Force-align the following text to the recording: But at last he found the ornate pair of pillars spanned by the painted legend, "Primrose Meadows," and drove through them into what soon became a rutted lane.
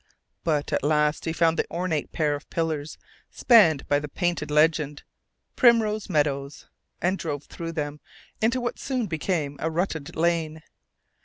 But 0.43 0.73
at 0.73 0.81
last 0.83 1.25
he 1.25 1.31
found 1.31 1.59
the 1.59 1.69
ornate 1.71 2.11
pair 2.11 2.33
of 2.33 2.49
pillars 2.49 2.97
spanned 3.29 3.87
by 3.87 3.99
the 3.99 4.07
painted 4.07 4.49
legend, 4.49 5.03
"Primrose 5.55 6.09
Meadows," 6.09 6.65
and 7.03 7.19
drove 7.19 7.43
through 7.43 7.73
them 7.73 7.99
into 8.41 8.59
what 8.59 8.79
soon 8.79 9.05
became 9.05 9.57
a 9.59 9.69
rutted 9.69 10.15
lane. 10.15 10.63